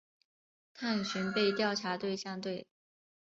[0.73, 2.65] 探寻被调查对象对。